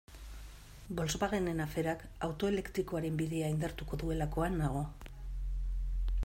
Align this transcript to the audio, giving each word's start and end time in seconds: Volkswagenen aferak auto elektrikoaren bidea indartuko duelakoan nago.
Volkswagenen 0.99 1.61
aferak 1.65 2.01
auto 2.29 2.49
elektrikoaren 2.55 3.21
bidea 3.21 3.53
indartuko 3.57 4.01
duelakoan 4.05 4.59
nago. 4.65 4.83